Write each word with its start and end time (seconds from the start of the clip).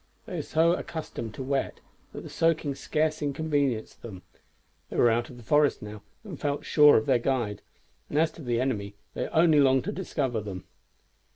They 0.25 0.37
were 0.37 0.41
so 0.41 0.73
accustomed 0.73 1.35
to 1.35 1.43
wet 1.43 1.79
that 2.11 2.21
the 2.21 2.27
soaking 2.31 2.73
scarce 2.73 3.21
inconvenienced 3.21 4.01
them. 4.01 4.23
They 4.89 4.97
were 4.97 5.11
out 5.11 5.29
of 5.29 5.37
the 5.37 5.43
forest 5.43 5.83
now, 5.83 6.01
and 6.23 6.39
felt 6.39 6.65
sure 6.65 6.97
of 6.97 7.05
their 7.05 7.19
guide; 7.19 7.61
and 8.09 8.17
as 8.17 8.31
to 8.31 8.41
the 8.41 8.59
enemy, 8.59 8.95
they 9.13 9.27
only 9.27 9.59
longed 9.59 9.83
to 9.83 9.91
discover 9.91 10.41
them. 10.41 10.63